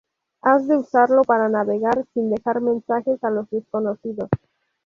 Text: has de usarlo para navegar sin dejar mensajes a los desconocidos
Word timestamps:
has 0.41 0.67
de 0.67 0.77
usarlo 0.77 1.21
para 1.21 1.47
navegar 1.47 2.07
sin 2.15 2.31
dejar 2.31 2.59
mensajes 2.59 3.23
a 3.23 3.29
los 3.29 3.47
desconocidos 3.51 4.31